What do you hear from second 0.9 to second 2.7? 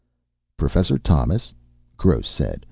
Thomas?" Gross said.